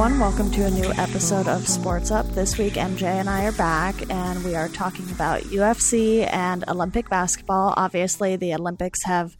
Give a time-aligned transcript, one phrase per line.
[0.00, 2.26] Everyone, welcome to a new episode of Sports Up.
[2.28, 7.10] This week, MJ and I are back, and we are talking about UFC and Olympic
[7.10, 7.74] basketball.
[7.76, 9.36] Obviously, the Olympics have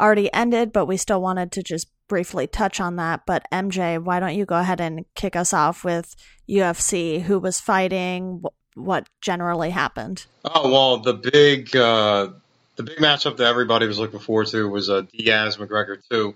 [0.00, 3.24] already ended, but we still wanted to just briefly touch on that.
[3.24, 6.16] But MJ, why don't you go ahead and kick us off with
[6.48, 7.22] UFC?
[7.22, 8.42] Who was fighting?
[8.74, 10.26] What generally happened?
[10.44, 12.30] Oh well, the big uh,
[12.74, 16.34] the big matchup that everybody was looking forward to was uh, Diaz McGregor two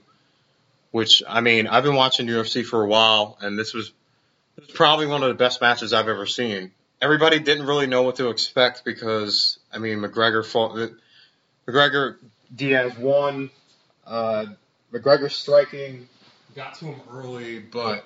[0.95, 3.91] which I mean, I've been watching UFC for a while, and this was,
[4.55, 6.71] this was probably one of the best matches I've ever seen.
[7.03, 10.93] Everybody didn't really know what to expect because I mean, McGregor fought,
[11.67, 12.19] McGregor
[12.55, 13.51] Diaz won.
[14.07, 14.47] Uh,
[14.93, 16.09] McGregor striking
[16.55, 18.05] got to him early, but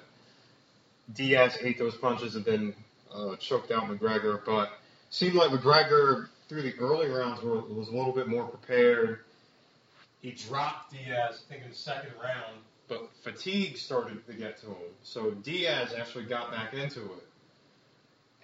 [1.14, 2.74] Diaz ate those punches and then
[3.14, 4.42] uh, choked out McGregor.
[4.46, 4.72] But
[5.10, 9.18] seemed like McGregor through the early rounds was a little bit more prepared.
[10.22, 12.54] He dropped Diaz, I think, in the second round
[12.88, 14.76] but fatigue started to get to him.
[15.02, 17.26] So Diaz actually got back into it.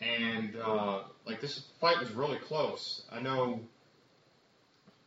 [0.00, 3.02] And uh, like this fight was really close.
[3.10, 3.60] I know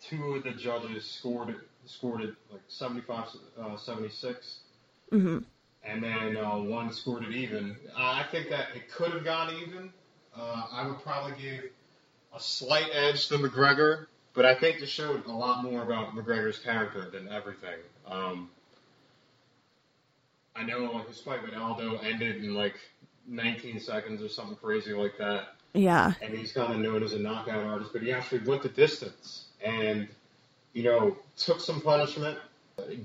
[0.02, 3.28] two of the judges scored it scored it like 75
[3.62, 4.60] uh, 76.
[5.12, 5.40] Mm-hmm.
[5.84, 7.78] And then uh, one scored it even.
[7.96, 9.92] I think that it could have gone even.
[10.36, 11.64] Uh, I would probably give
[12.36, 16.60] a slight edge to McGregor, but I think this showed a lot more about McGregor's
[16.60, 17.80] character than everything.
[18.06, 18.50] Um,
[20.58, 22.76] I know like his fight with Aldo ended in like
[23.28, 25.50] 19 seconds or something crazy like that.
[25.74, 26.14] Yeah.
[26.22, 29.46] And he's kind of known as a knockout artist, but he actually went the distance
[29.64, 30.08] and,
[30.74, 32.40] you know, took some punishment,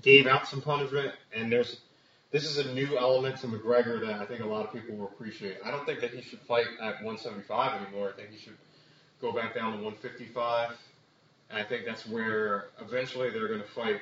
[0.00, 1.80] gave out some punishment, and there's
[2.30, 5.04] this is a new element to McGregor that I think a lot of people will
[5.04, 5.58] appreciate.
[5.62, 8.08] I don't think that he should fight at 175 anymore.
[8.08, 8.56] I think he should
[9.20, 10.70] go back down to 155.
[11.50, 14.00] And I think that's where eventually they're going to fight.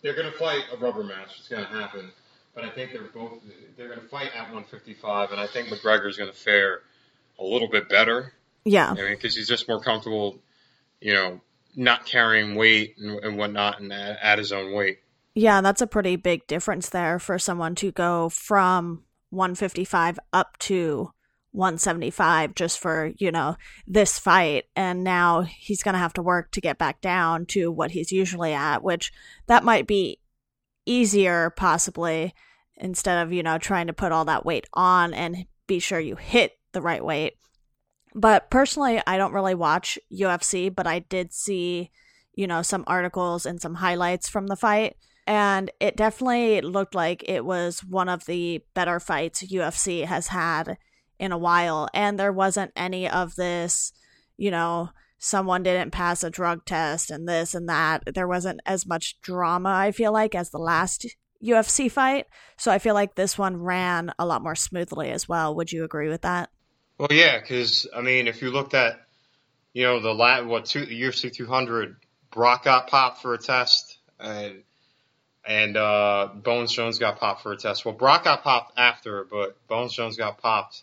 [0.00, 1.36] They're going to fight a rubber match.
[1.38, 2.10] It's going to happen
[2.58, 3.38] but I think they're both
[3.76, 6.80] they're going to fight at 155, and I think McGregor's going to fare
[7.38, 8.32] a little bit better.
[8.64, 10.40] Yeah, I mean, because he's just more comfortable,
[11.00, 11.40] you know,
[11.76, 14.98] not carrying weight and, and whatnot, and at, at his own weight.
[15.34, 21.12] Yeah, that's a pretty big difference there for someone to go from 155 up to
[21.52, 24.64] 175 just for, you know, this fight.
[24.74, 28.10] And now he's going to have to work to get back down to what he's
[28.10, 29.12] usually at, which
[29.46, 30.18] that might be
[30.86, 32.34] easier, possibly,
[32.78, 36.16] instead of, you know, trying to put all that weight on and be sure you
[36.16, 37.34] hit the right weight.
[38.14, 41.90] But personally, I don't really watch UFC, but I did see,
[42.34, 44.96] you know, some articles and some highlights from the fight.
[45.26, 50.78] And it definitely looked like it was one of the better fights UFC has had
[51.18, 51.88] in a while.
[51.92, 53.92] And there wasn't any of this,
[54.38, 58.14] you know, someone didn't pass a drug test and this and that.
[58.14, 61.06] There wasn't as much drama, I feel like, as the last
[61.42, 62.26] UFC fight.
[62.56, 65.54] So I feel like this one ran a lot more smoothly as well.
[65.54, 66.50] Would you agree with that?
[66.98, 69.00] Well, yeah, because I mean, if you looked at,
[69.72, 71.96] you know, the lat what two, UFC 200,
[72.32, 74.62] Brock got popped for a test, and
[75.46, 77.84] and uh, Bones Jones got popped for a test.
[77.84, 80.82] Well, Brock got popped after, but Bones Jones got popped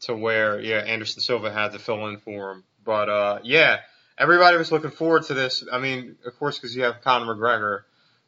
[0.00, 2.64] to where yeah, Anderson Silva had to fill in for him.
[2.84, 3.78] But uh, yeah,
[4.18, 5.64] everybody was looking forward to this.
[5.70, 7.82] I mean, of course, because you have Conor McGregor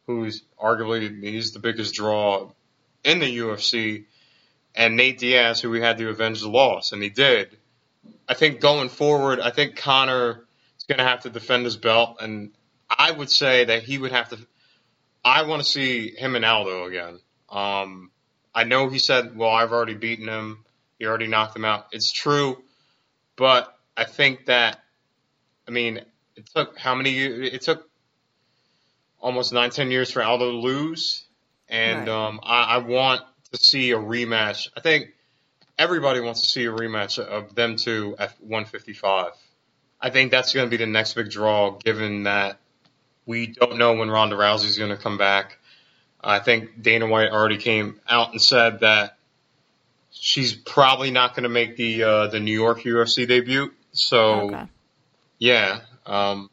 [0.07, 2.49] who's arguably he's the biggest draw
[3.03, 4.05] in the UFC,
[4.73, 7.57] and Nate Diaz, who we had to avenge the loss, and he did.
[8.27, 10.45] I think going forward, I think Conor
[10.77, 12.51] is going to have to defend his belt, and
[12.89, 14.37] I would say that he would have to.
[15.23, 17.19] I want to see him and Aldo again.
[17.49, 18.11] Um,
[18.55, 20.65] I know he said, "Well, I've already beaten him.
[20.99, 22.63] He already knocked him out." It's true,
[23.35, 24.79] but I think that,
[25.67, 26.01] I mean,
[26.35, 27.17] it took how many?
[27.17, 27.86] It took
[29.19, 31.25] almost nine, ten years for Aldo to lose,
[31.69, 32.27] and right.
[32.27, 33.21] um, I, I want
[33.51, 34.69] to see a rematch.
[34.75, 35.13] I think
[35.77, 39.31] everybody wants to see a rematch of them two at 155.
[39.99, 42.59] I think that's going to be the next big draw, given that
[43.25, 45.57] we don't know when Ronda Rousey is going to come back.
[46.21, 49.17] I think Dana White already came out and said that
[50.11, 53.71] she's probably not going to make the uh, the New York UFC debut.
[53.91, 54.63] So, okay.
[55.39, 56.49] yeah, um,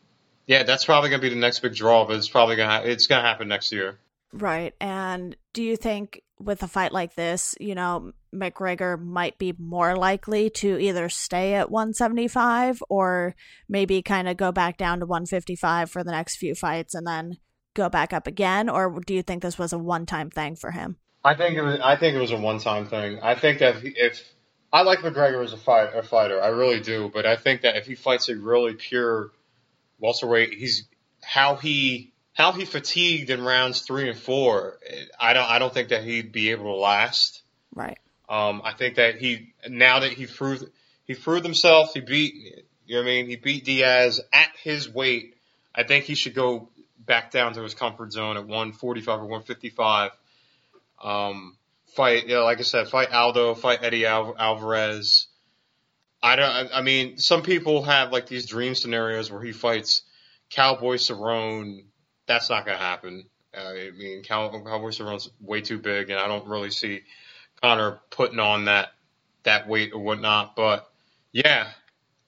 [0.47, 2.91] yeah, that's probably going to be the next big draw, but it's probably going to
[2.91, 3.99] it's going to happen next year.
[4.33, 4.75] Right.
[4.81, 9.97] And do you think with a fight like this, you know, McGregor might be more
[9.97, 13.37] likely to either stay at 175 or
[13.69, 17.39] maybe kind of go back down to 155 for the next few fights and then
[17.75, 20.97] go back up again or do you think this was a one-time thing for him?
[21.25, 23.21] I think it was I think it was a one-time thing.
[23.23, 24.35] I think that if, if
[24.73, 27.77] I like McGregor as a fight a fighter, I really do, but I think that
[27.77, 29.31] if he fights a really pure
[30.01, 30.55] welterweight.
[30.55, 30.85] He's
[31.23, 34.79] how he how he fatigued in rounds three and four.
[35.19, 37.43] I don't I don't think that he'd be able to last.
[37.75, 37.99] Right.
[38.29, 40.65] Um, I think that he now that he proved
[41.05, 42.35] he proved himself, he beat
[42.87, 43.29] you know what I mean.
[43.29, 45.37] He beat Diaz at his weight.
[45.75, 46.69] I think he should go
[46.99, 50.11] back down to his comfort zone at 145 or 155.
[51.03, 51.57] Um,
[51.95, 55.27] fight, you know, like I said, fight Aldo, fight Eddie Al- Alvarez.
[56.25, 56.71] I don't.
[56.73, 60.01] I mean, some people have like these dream scenarios where he fights
[60.49, 61.85] Cowboy Cerrone.
[62.27, 63.27] That's not to happen.
[63.55, 67.03] Uh, I mean, Cow- Cowboy Cerrone's way too big, and I don't really see
[67.61, 68.89] Conor putting on that
[69.43, 70.57] that weight or whatnot.
[70.57, 70.91] But
[71.31, 71.69] yeah,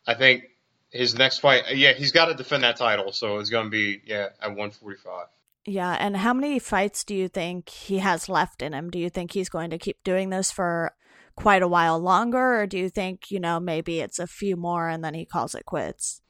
[0.07, 0.45] I think
[0.91, 4.29] his next fight, yeah, he's got to defend that title, so it's to be yeah
[4.43, 5.29] at 145.
[5.65, 8.91] Yeah, and how many fights do you think he has left in him?
[8.91, 10.93] Do you think he's going to keep doing this for
[11.37, 14.89] quite a while longer, or do you think, you know, maybe it's a few more
[14.89, 16.21] and then he calls it quits?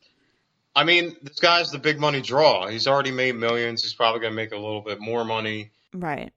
[0.74, 2.66] I mean, this guy's the big money draw.
[2.66, 3.82] He's already made millions.
[3.82, 5.70] He's probably going to make a little bit more money.
[5.94, 6.32] Right.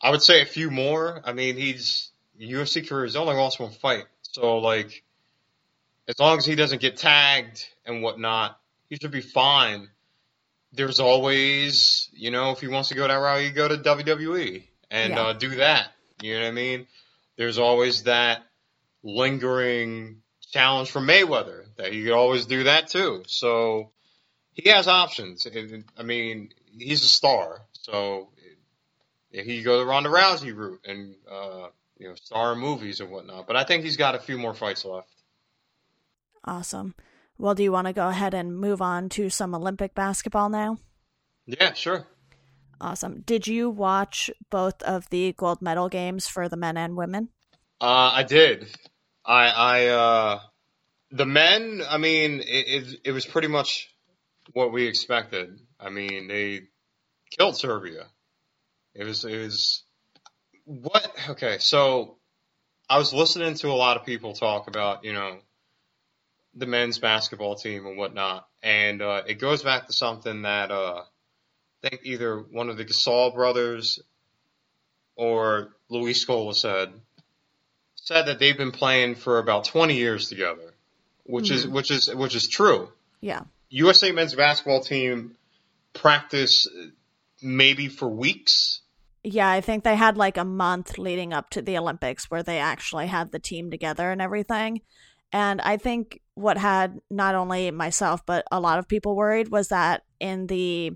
[0.00, 1.20] I would say a few more.
[1.24, 3.04] I mean, he's UFC career.
[3.04, 5.02] He's only lost one fight, so like,
[6.08, 8.58] as long as he doesn't get tagged and whatnot,
[8.88, 9.88] he should be fine.
[10.72, 14.64] There's always, you know, if he wants to go that route, you go to WWE
[14.90, 15.22] and Yeah.
[15.22, 15.88] uh, do that.
[16.22, 16.86] You know what I mean?
[17.36, 18.42] There's always that
[19.02, 20.22] lingering
[20.52, 23.24] challenge from Mayweather that he could always do that too.
[23.26, 23.90] So
[24.52, 25.46] he has options.
[25.98, 27.62] I mean, he's a star.
[27.72, 28.30] So
[29.34, 33.46] if he go the Ronda Rousey route and uh, you know star movies and whatnot.
[33.46, 35.10] But I think he's got a few more fights left.
[36.44, 36.94] Awesome.
[37.36, 40.78] Well, do you want to go ahead and move on to some Olympic basketball now?
[41.46, 42.06] Yeah, sure.
[42.84, 43.22] Awesome.
[43.22, 47.30] Did you watch both of the gold medal games for the men and women?
[47.80, 48.66] Uh, I did.
[49.24, 50.40] I, I, uh,
[51.10, 51.80] the men.
[51.88, 53.88] I mean, it, it, it was pretty much
[54.52, 55.58] what we expected.
[55.80, 56.64] I mean, they
[57.38, 58.04] killed Serbia.
[58.94, 59.84] It was, it was
[60.66, 61.10] what?
[61.30, 62.18] Okay, so
[62.90, 65.38] I was listening to a lot of people talk about, you know,
[66.54, 71.04] the men's basketball team and whatnot, and uh, it goes back to something that uh,
[71.84, 74.00] I think either one of the Gasol brothers
[75.16, 76.92] or Luis Scola said
[77.94, 80.74] said that they've been playing for about 20 years together,
[81.24, 81.72] which is hmm.
[81.72, 82.90] which is which is true.
[83.20, 83.42] Yeah.
[83.68, 85.36] USA men's basketball team
[85.92, 86.68] practice
[87.42, 88.80] maybe for weeks.
[89.22, 92.58] Yeah, I think they had like a month leading up to the Olympics where they
[92.58, 94.82] actually had the team together and everything.
[95.32, 99.68] And I think what had not only myself, but a lot of people worried was
[99.68, 100.92] that in the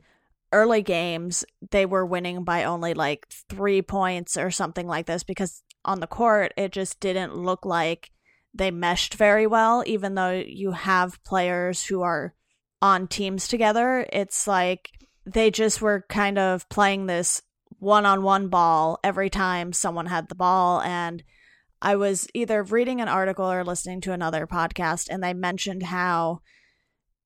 [0.53, 5.63] early games, they were winning by only like three points or something like this because
[5.85, 8.11] on the court, it just didn't look like
[8.55, 12.35] they meshed very well, even though you have players who are
[12.81, 14.07] on teams together.
[14.13, 14.91] It's like
[15.27, 17.43] they just were kind of playing this
[17.79, 20.81] one on one ball every time someone had the ball.
[20.81, 21.23] And
[21.81, 26.41] I was either reading an article or listening to another podcast, and they mentioned how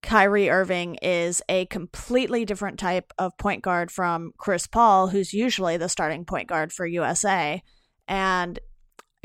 [0.03, 5.77] Kyrie Irving is a completely different type of point guard from Chris Paul, who's usually
[5.77, 7.63] the starting point guard for USA.
[8.09, 8.59] And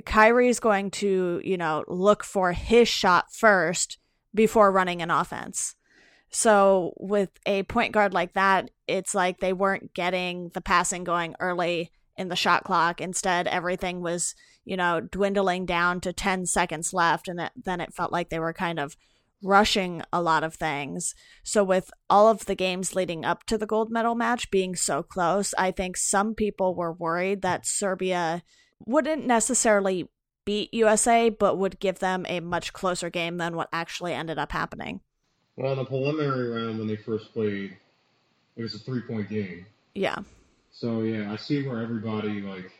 [0.05, 3.97] Kyrie's going to, you know, look for his shot first
[4.33, 5.75] before running an offense.
[6.29, 11.35] So with a point guard like that, it's like they weren't getting the passing going
[11.39, 13.01] early in the shot clock.
[13.01, 17.27] Instead, everything was, you know, dwindling down to 10 seconds left.
[17.27, 18.95] And it, then it felt like they were kind of
[19.43, 21.13] rushing a lot of things.
[21.43, 25.03] So with all of the games leading up to the gold medal match being so
[25.03, 28.43] close, I think some people were worried that Serbia
[28.85, 30.09] wouldn't necessarily
[30.45, 34.51] beat USA, but would give them a much closer game than what actually ended up
[34.51, 35.01] happening.
[35.55, 37.75] Well, in the preliminary round when they first played,
[38.55, 39.65] it was a three-point game.
[39.93, 40.19] Yeah.
[40.71, 42.71] So yeah, I see where everybody like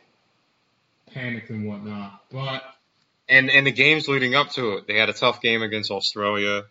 [1.12, 2.62] panicked and whatnot, but
[3.28, 6.62] And and the games leading up to it, they had a tough game against Australia.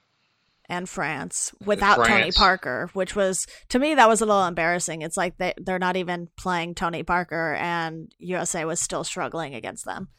[0.69, 5.01] and France without Tony Parker, which was to me that was a little embarrassing.
[5.01, 9.85] It's like they they're not even playing Tony Parker, and USA was still struggling against
[9.85, 10.09] them.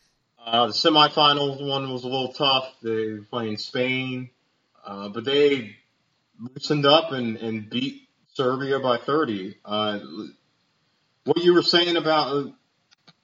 [0.45, 2.73] Uh, the semifinals one was a little tough.
[2.83, 4.31] They were playing Spain,
[4.87, 5.77] uh, but they
[6.41, 9.57] loosened up and, and beat Serbia by 30.
[9.65, 9.99] Uh,
[11.25, 12.53] what you were saying about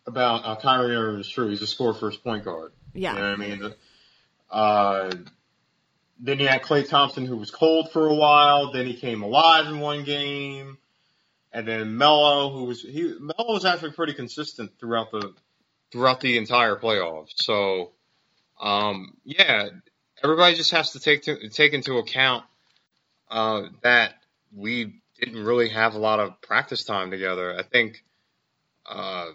[0.07, 1.49] about uh, Kyrie Irving is true.
[1.49, 2.73] He's a score first point guard.
[2.95, 3.75] Yeah, You know I mean?
[4.51, 5.11] Uh,
[6.21, 8.73] then you had Klay Thompson, who was cold for a while.
[8.73, 10.79] Then he came alive in one game,
[11.53, 15.35] and then Melo, who was he was actually pretty consistent throughout the
[15.91, 17.33] throughout the entire playoffs.
[17.37, 17.93] So,
[18.61, 19.69] um, yeah,
[20.23, 22.45] everybody just has to take to, take into account
[23.31, 24.15] uh, that
[24.55, 27.57] we didn't really have a lot of practice time together.
[27.57, 28.03] I think
[28.87, 29.27] uh,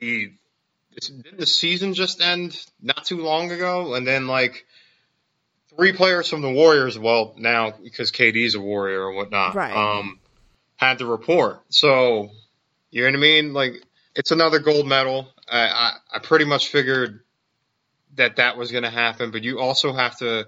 [0.00, 0.32] the
[1.00, 4.64] didn't the season just end not too long ago, and then like
[5.76, 9.72] three players from the Warriors, well now because KD's a Warrior or whatnot, Right.
[9.74, 10.20] um,
[10.76, 11.60] had to report.
[11.70, 12.30] So
[12.90, 13.52] you know what I mean?
[13.52, 13.74] Like
[14.14, 15.28] it's another gold medal.
[15.50, 17.20] I I, I pretty much figured
[18.14, 20.46] that that was going to happen, but you also have to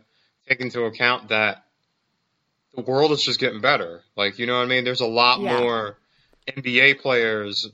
[0.49, 1.65] take into account that
[2.75, 4.03] the world is just getting better.
[4.17, 4.85] Like, you know what I mean?
[4.85, 5.59] There's a lot Yeah.
[5.61, 5.97] more
[6.47, 7.67] NBA players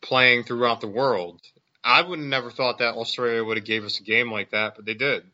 [0.00, 1.40] playing throughout the world.
[1.84, 4.84] I would never thought that Australia would have gave us a game like that, but
[4.84, 5.24] they did.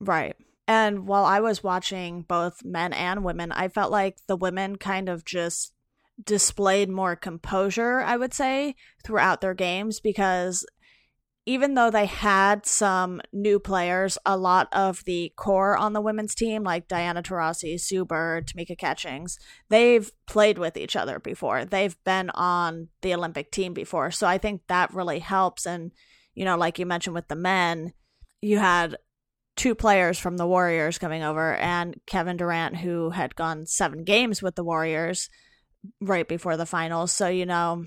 [0.00, 0.36] Right.
[0.66, 5.08] And while I was watching both men and women, I felt like the women kind
[5.08, 5.72] of just
[6.22, 8.74] displayed more composure, I would say,
[9.04, 10.66] throughout their games because
[11.48, 16.34] even though they had some new players, a lot of the core on the women's
[16.34, 19.38] team, like Diana Taurasi, Sue Bird, Tamika Catchings,
[19.70, 21.64] they've played with each other before.
[21.64, 24.10] They've been on the Olympic team before.
[24.10, 25.64] So I think that really helps.
[25.64, 25.92] And,
[26.34, 27.94] you know, like you mentioned with the men,
[28.42, 28.98] you had
[29.56, 34.42] two players from the Warriors coming over and Kevin Durant, who had gone seven games
[34.42, 35.30] with the Warriors
[35.98, 37.10] right before the finals.
[37.10, 37.86] So, you know,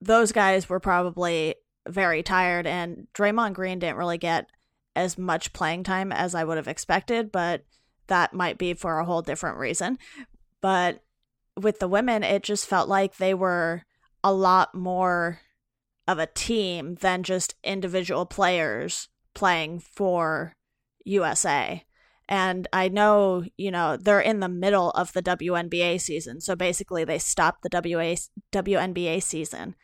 [0.00, 1.56] those guys were probably
[1.88, 4.48] very tired, and Draymond Green didn't really get
[4.94, 7.64] as much playing time as I would have expected, but
[8.08, 9.98] that might be for a whole different reason.
[10.60, 11.02] But
[11.56, 13.84] with the women, it just felt like they were
[14.22, 15.40] a lot more
[16.06, 20.54] of a team than just individual players playing for
[21.04, 21.84] USA.
[22.28, 26.40] And I know, you know, they're in the middle of the WNBA season.
[26.40, 28.16] So basically, they stopped the WA,
[28.52, 29.74] WNBA season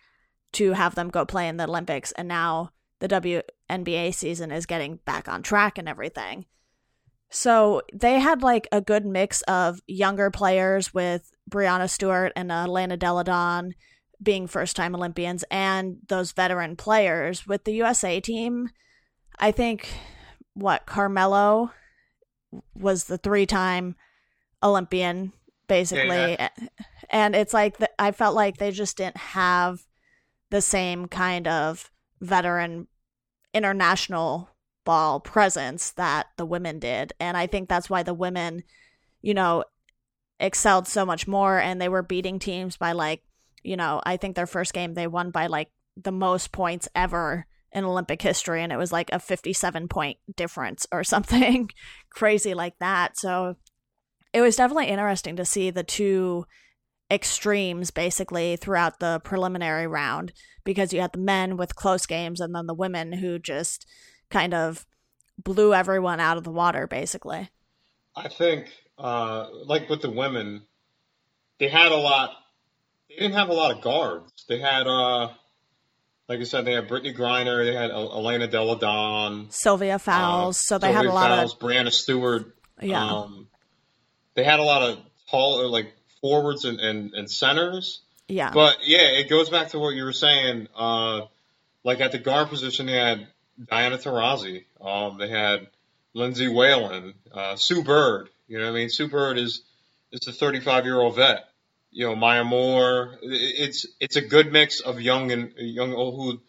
[0.53, 2.13] to have them go play in the Olympics.
[2.13, 6.47] And now the WNBA season is getting back on track and everything.
[7.31, 12.97] So they had like a good mix of younger players with Breanna Stewart and Elena
[12.97, 13.75] Delle Donne
[14.23, 17.47] being first time Olympians and those veteran players.
[17.47, 18.71] With the USA team,
[19.39, 19.89] I think
[20.55, 21.71] what Carmelo
[22.75, 23.95] was the three time
[24.63, 25.33] Olympian,
[25.69, 26.33] basically.
[26.33, 26.49] Yeah.
[27.11, 29.81] And it's like, th- I felt like they just didn't have
[30.51, 31.91] the same kind of
[32.21, 32.87] veteran
[33.55, 34.51] international
[34.85, 37.13] ball presence that the women did.
[37.21, 38.63] And I think that's why the women,
[39.21, 39.65] you know,
[40.41, 43.23] excelled so much more and they were beating teams by like,
[43.63, 47.47] you know, I think their first game they won by like the most points ever
[47.73, 51.71] in Olympic history and it was like a 57 point difference or something
[52.11, 53.19] crazy like that.
[53.19, 53.57] So
[54.33, 56.47] it was definitely interesting to see the two
[57.11, 60.33] extremes basically throughout the preliminary round
[60.65, 63.87] because you had the men with close games and then the women who just
[64.31, 64.87] kind of
[65.43, 67.49] blew everyone out of the water basically.
[68.15, 68.67] I think,
[68.99, 70.63] uh, like with the women,
[71.59, 72.31] they had a lot.
[73.09, 74.45] They didn't have a lot of guards.
[74.49, 75.29] They had, uh,
[76.29, 80.61] like I said, they had Brittney Griner, they had El- Elena Delle Donne, Sylvia Fowles,
[80.67, 82.55] so they had a Sylvia lot Fowles, Breanna Stewart.
[82.83, 83.03] yeah.
[83.03, 83.49] Um,
[84.35, 84.99] they had a lot of
[85.31, 88.01] tall, like forwards and, and, and centers.
[88.29, 88.51] yeah.
[88.53, 90.69] But yeah, it goes back to what you were saying.
[90.77, 91.23] Uh,
[91.85, 93.27] like at the guard position, they had
[93.71, 94.65] Diana Taurasi.
[94.81, 95.69] Um, they had
[96.15, 98.29] Lindsay Whalen, uh, Sue Bird.
[98.47, 98.89] You know what I mean?
[98.89, 99.63] Sue Bird is
[100.13, 101.49] is a 35 year old vet.
[101.91, 103.19] You know, Maya Moore.
[103.23, 106.41] It's it's a good mix of young and young old who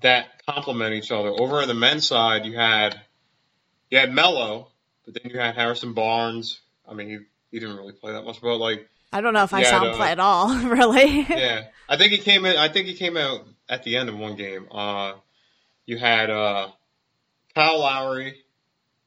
[0.00, 1.28] that complement each other.
[1.28, 3.00] Over on the men's side, you had
[3.90, 4.68] you had Melo,
[5.04, 6.60] but then you had Harrison Barnes.
[6.88, 7.18] I mean, he
[7.50, 9.84] he didn't really play that much, but like I don't know if I yeah, saw
[9.84, 9.96] him no.
[9.96, 11.22] play at all, really.
[11.28, 12.56] yeah, I think he came in.
[12.56, 14.66] I think he came out at the end of one game.
[14.70, 15.14] Uh,
[15.86, 16.68] you had uh,
[17.54, 18.36] Kyle Lowry,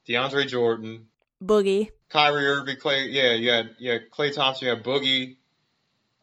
[0.08, 1.08] DeAndre Jordan,
[1.44, 1.92] Boogie.
[2.10, 3.12] Kyrie Irving, Klay.
[3.12, 5.38] Yeah, you had yeah Klay Thompson, you had Boogie,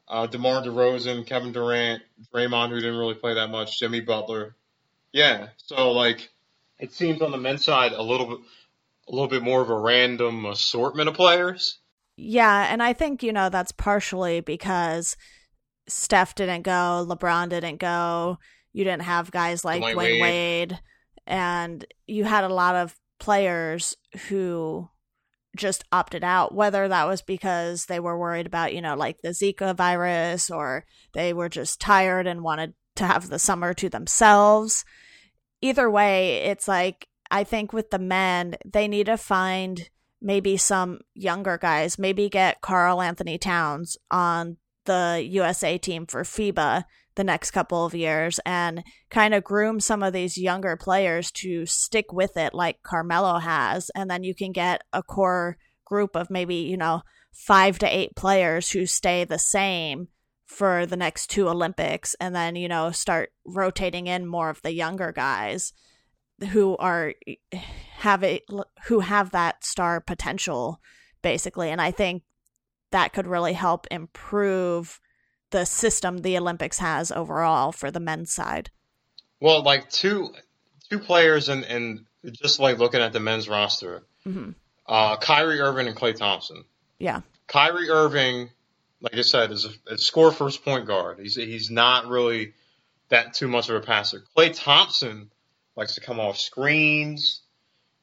[0.08, 4.54] uh, DeMar DeRozan, Kevin Durant, Draymond, who didn't really play that much, Jimmy Butler.
[5.12, 6.30] Yeah, so like
[6.78, 8.38] it seems on the men's side a little bit,
[9.08, 11.79] a little bit more of a random assortment of players.
[12.22, 15.16] Yeah, and I think, you know, that's partially because
[15.88, 18.36] Steph didn't go, LeBron didn't go,
[18.74, 20.20] you didn't have guys like Dwyane Wade.
[20.20, 20.80] Wade.
[21.26, 23.96] and you had a lot of players
[24.28, 24.86] who
[25.56, 29.30] just opted out, whether that was because they were worried about, you know, like the
[29.30, 30.84] Zika virus or
[31.14, 34.84] they were just tired and wanted to have the summer to themselves.
[35.62, 39.88] Either way, it's like, I think with the men, they need to find
[40.20, 46.84] maybe some younger guys, maybe get Karl-Anthony Towns on the USA team for FIBA
[47.16, 51.66] the next couple of years and kind of groom some of these younger players to
[51.66, 53.90] stick with it like Carmelo has.
[53.94, 58.14] And then you can get a core group of maybe, you know, five to eight
[58.16, 60.08] players who stay the same
[60.46, 64.72] for the next two Olympics and then, you know, start rotating in more of the
[64.72, 65.72] younger guys
[66.48, 67.14] who are
[67.98, 68.44] have it
[68.86, 70.80] who have that star potential
[71.22, 72.22] basically and I think
[72.90, 75.00] that could really help improve
[75.50, 78.70] the system the Olympics has overall for the men's side.
[79.40, 80.30] Well, like two
[80.88, 84.50] two players and and just like looking at the men's roster, mm-hmm.
[84.86, 86.64] uh, Kyrie Irving and Klay Thompson.
[86.98, 87.20] Yeah.
[87.46, 88.50] Kyrie Irving,
[89.00, 91.18] like I said, is a, a score first point guard.
[91.20, 92.52] He's he's not really
[93.08, 94.22] that too much of a passer.
[94.36, 95.30] Klay Thompson
[95.76, 97.40] likes to come off screens.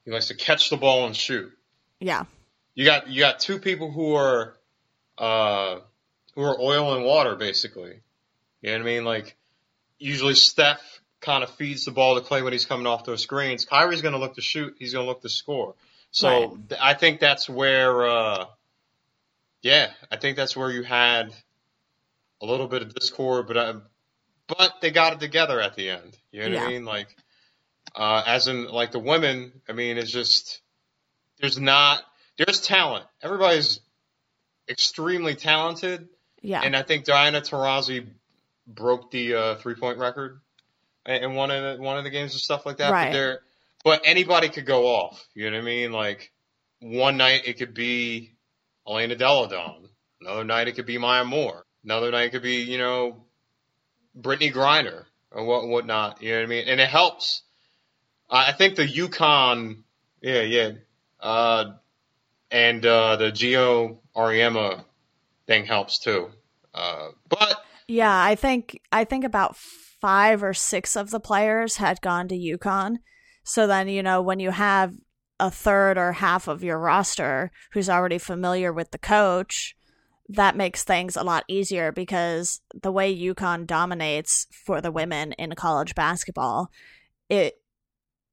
[0.05, 1.51] He likes to catch the ball and shoot.
[2.00, 2.25] Yeah.
[2.75, 4.55] You got you got two people who are
[5.17, 5.79] uh
[6.36, 8.01] who are oil and water basically.
[8.62, 9.05] You know what I mean?
[9.05, 9.36] Like
[10.00, 13.65] usually Steph kind of feeds the ball to Klay when he's coming off those screens.
[13.65, 14.75] Kyrie's going to look to shoot.
[14.79, 15.75] He's going to look to score.
[16.12, 16.79] So right.
[16.79, 18.45] I think that's where, uh,
[19.62, 21.33] yeah, I think that's where you had
[22.41, 23.74] a little bit of discord, but uh,
[24.47, 26.17] but they got it together at the end.
[26.31, 26.63] You know what yeah.
[26.63, 26.86] I mean?
[26.86, 27.15] Like,
[27.96, 29.51] uh, as in like the women.
[29.67, 30.62] I mean, it's just
[31.39, 32.01] there's not
[32.38, 33.06] there's talent.
[33.22, 33.79] Everybody's
[34.70, 36.08] extremely talented.
[36.41, 36.62] Yeah.
[36.62, 38.08] And I think Diana Taurasi
[38.67, 40.39] broke the uh, three point record
[41.06, 42.91] in one of the, one of the games and stuff like that.
[42.91, 43.08] Right.
[43.08, 43.39] But there,
[43.84, 45.25] but anybody could go off.
[45.34, 45.91] You know what I mean?
[45.91, 46.32] Like
[46.79, 48.34] one night it could be
[48.88, 49.89] Elena Delle Donne.
[50.22, 51.63] Another night it could be Maya Moore.
[51.84, 53.24] Another night it could be you know
[54.20, 56.22] Brittney Griner or what whatnot.
[56.22, 56.67] You know what I mean?
[56.67, 57.44] And it helps.
[58.29, 59.84] I think the UConn,
[60.22, 60.72] yeah, yeah,
[61.19, 61.74] uh,
[62.52, 64.84] and uh, the Geno Auriemma
[65.45, 66.30] thing helps too.
[66.73, 72.02] Uh, but yeah, I think I think about five or six of the players had
[72.02, 72.97] gone to UConn.
[73.43, 74.93] So then, you know, when you have
[75.39, 79.75] a third or half of your roster who's already familiar with the coach,
[80.30, 85.54] that makes things a lot easier because the way UConn dominates for the women in
[85.54, 86.69] college basketball,
[87.30, 87.62] it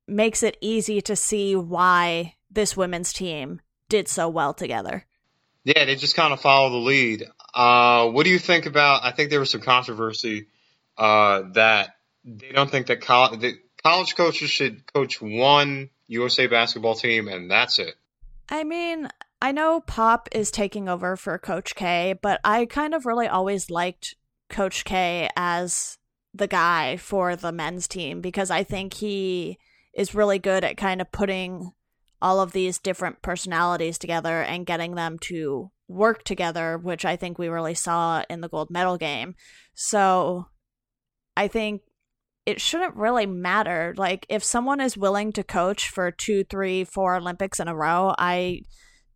[0.06, 5.06] makes it easy to see why this women's team did so well together.
[5.64, 7.24] Yeah, they just kind of follow the lead.
[7.54, 9.04] Uh, what do you think about?
[9.04, 10.48] I think there was some controversy
[10.98, 16.94] uh, that they don't think that, college, that college coaches should coach one USA basketball
[16.94, 17.94] team and that's it.
[18.48, 19.08] I mean,
[19.40, 23.70] I know Pop is taking over for Coach K, but I kind of really always
[23.70, 24.16] liked
[24.50, 25.98] Coach K as
[26.34, 29.58] the guy for the men's team because I think he
[29.96, 31.72] is really good at kind of putting
[32.20, 37.38] all of these different personalities together and getting them to work together, which I think
[37.38, 39.34] we really saw in the gold medal game.
[39.74, 40.46] So
[41.36, 41.82] I think
[42.46, 43.94] it shouldn't really matter.
[43.96, 48.14] Like, if someone is willing to coach for two, three, four Olympics in a row,
[48.18, 48.62] I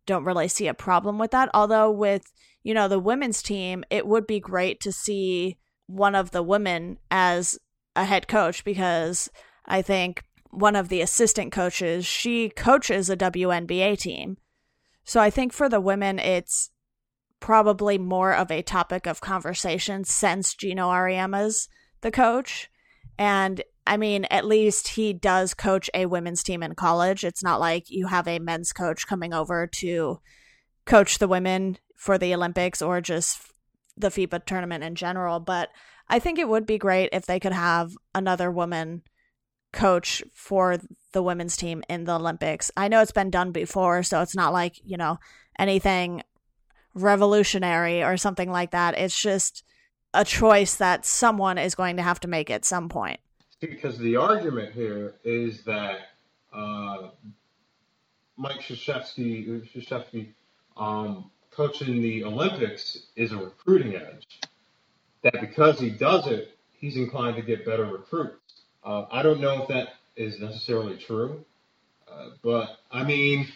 [0.05, 1.49] don't really see a problem with that.
[1.53, 2.23] Although, with,
[2.63, 6.97] you know, the women's team, it would be great to see one of the women
[7.11, 7.57] as
[7.95, 9.29] a head coach because
[9.65, 14.37] I think one of the assistant coaches, she coaches a WNBA team.
[15.03, 16.71] So I think for the women, it's
[17.39, 21.69] probably more of a topic of conversation since Geno Auriemma's
[22.01, 22.69] the coach.
[23.17, 27.23] And I mean, at least he does coach a women's team in college.
[27.23, 30.19] It's not like you have a men's coach coming over to
[30.85, 33.41] coach the women for the Olympics or just
[33.97, 35.39] the FIBA tournament in general.
[35.39, 35.69] But
[36.07, 39.03] I think it would be great if they could have another woman
[39.71, 40.77] coach for
[41.11, 42.71] the women's team in the Olympics.
[42.75, 45.19] I know it's been done before, so it's not like, you know,
[45.57, 46.23] anything
[46.93, 48.97] revolutionary or something like that.
[48.97, 49.63] It's just
[50.13, 53.19] a choice that someone is going to have to make at some point.
[53.59, 55.99] Because the argument here is that
[56.53, 57.09] uh,
[58.37, 60.33] Mike Krzyzewski,
[60.77, 64.39] um, coaching the Olympics is a recruiting edge.
[65.23, 68.48] That because he does it, he's inclined to get better recruits.
[68.89, 71.45] Uh, I don't know if that is necessarily true,
[72.11, 73.47] uh, but I mean,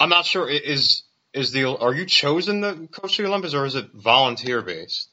[0.00, 0.48] I'm not sure.
[0.48, 1.02] Is
[1.34, 5.10] is the are you chosen the coach of the Olympics or is it volunteer based?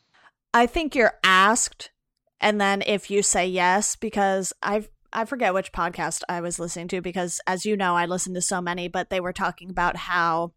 [0.53, 1.91] I think you're asked,
[2.39, 6.87] and then if you say yes, because I I forget which podcast I was listening
[6.89, 9.97] to because as you know I listen to so many, but they were talking about
[9.97, 10.53] how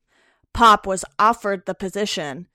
[0.54, 2.46] Pop was offered the position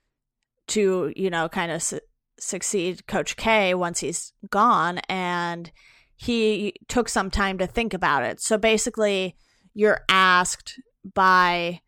[0.68, 2.00] to you know kind of su-
[2.40, 5.70] succeed Coach K once he's gone, and
[6.16, 8.42] he took some time to think about it.
[8.42, 9.36] So basically,
[9.74, 10.80] you're asked
[11.14, 11.82] by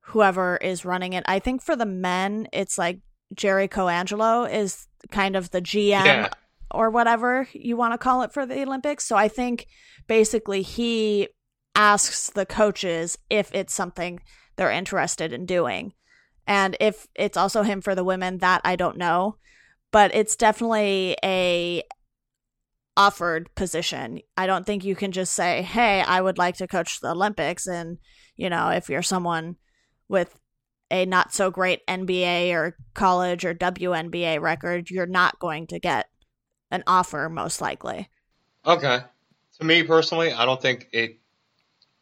[0.00, 1.24] whoever is running it.
[1.26, 3.00] I think for the men, it's like
[3.34, 6.28] Jerry Colangelo is kind of the GM yeah.
[6.70, 9.06] or whatever you want to call it for the Olympics.
[9.06, 9.66] So I think
[10.06, 11.28] basically he
[11.74, 14.20] asks the coaches if it's something
[14.56, 15.94] they're interested in doing.
[16.46, 19.36] And if it's also him for the women, that I don't know.
[19.92, 21.82] But it's definitely a
[22.96, 24.20] offered position.
[24.36, 27.66] I don't think you can just say, "Hey, I would like to coach the Olympics."
[27.66, 27.98] And
[28.36, 29.56] you know, if you're someone
[30.08, 30.38] with
[30.90, 36.08] a not so great NBA or college or WNBA record, you're not going to get
[36.70, 38.08] an offer most likely.
[38.66, 39.00] Okay.
[39.58, 41.18] To me personally, I don't think it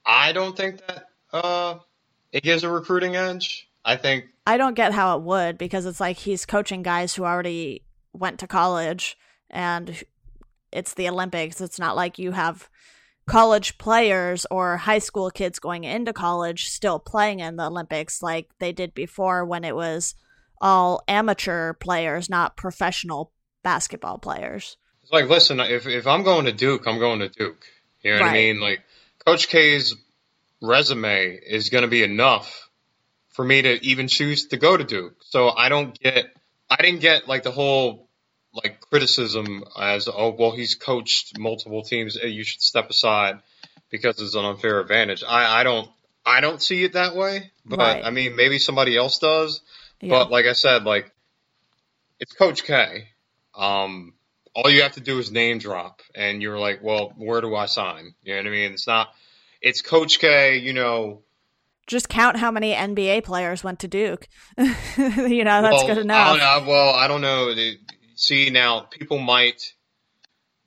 [0.05, 1.79] I don't think that uh
[2.33, 3.69] it gives a recruiting edge.
[3.85, 7.25] I think I don't get how it would because it's like he's coaching guys who
[7.25, 9.17] already went to college
[9.51, 10.03] and
[10.73, 11.61] it's the Olympics.
[11.61, 12.69] It's not like you have
[13.27, 18.49] college players or high school kids going into college still playing in the Olympics like
[18.59, 20.15] they did before when it was
[20.61, 24.77] all amateur players, not professional basketball players.
[25.03, 27.65] It's like, listen, if if I'm going to Duke, I'm going to Duke.
[28.03, 28.31] You know what right.
[28.31, 28.61] I mean?
[28.61, 28.81] Like
[29.25, 29.95] Coach K's
[30.61, 32.69] resume is going to be enough
[33.31, 35.17] for me to even choose to go to Duke.
[35.21, 36.27] So I don't get,
[36.69, 38.08] I didn't get like the whole
[38.53, 43.39] like criticism as oh well he's coached multiple teams you should step aside
[43.91, 45.25] because it's an unfair advantage.
[45.27, 45.89] I I don't
[46.25, 48.05] I don't see it that way, but right.
[48.05, 49.61] I mean maybe somebody else does.
[50.01, 50.11] Yeah.
[50.11, 51.11] But like I said, like
[52.21, 53.09] it's Coach K.
[53.57, 54.15] Um,
[54.55, 57.67] all you have to do is name drop, and you're like, well, where do I
[57.67, 58.15] sign?
[58.23, 58.73] You know what I mean?
[58.73, 59.09] It's not.
[59.61, 60.59] It's Coach K.
[60.59, 61.23] You know.
[61.87, 64.29] Just count how many NBA players went to Duke.
[64.59, 66.39] you know that's well, good enough.
[66.41, 67.55] I well, I don't know.
[68.21, 69.75] See now, people might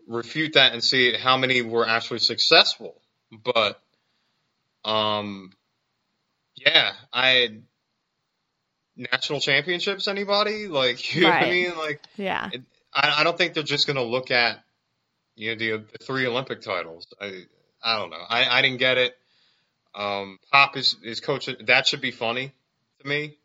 [0.07, 2.95] refute that and see how many were actually successful,
[3.29, 3.77] but
[4.85, 5.51] um,
[6.55, 7.57] yeah, I
[8.95, 10.07] national championships.
[10.07, 11.29] Anybody like you right.
[11.29, 11.77] know what I mean?
[11.77, 12.61] Like yeah, it,
[12.93, 14.63] I, I don't think they're just going to look at
[15.35, 17.05] you know the, the, three Olympic titles.
[17.19, 17.43] I
[17.83, 18.23] I don't know.
[18.29, 19.17] I, I didn't get it.
[19.93, 21.57] Um, Pop is is coaching.
[21.65, 22.53] That should be funny
[23.01, 23.35] to me.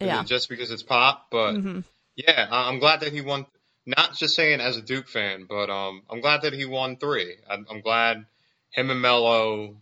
[0.00, 0.24] Yeah.
[0.24, 1.80] Just because it's Pop, but mm-hmm.
[2.26, 3.46] Yeah, I'm glad that he won.
[3.86, 7.36] Not just saying as a Duke fan, but um, I'm glad that he won three.
[7.48, 8.26] I'm, I'm glad
[8.70, 9.76] him and Melo,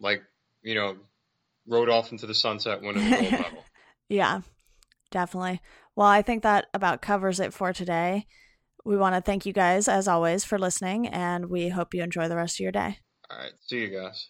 [0.00, 0.22] like
[0.62, 0.96] you know,
[1.66, 3.64] rode off into the sunset winning the gold medal.
[4.08, 4.40] yeah,
[5.10, 5.60] definitely.
[5.96, 8.26] Well, I think that about covers it for today.
[8.84, 12.28] We want to thank you guys, as always, for listening, and we hope you enjoy
[12.28, 12.98] the rest of your day.
[13.30, 13.52] All right.
[13.60, 14.28] See you guys.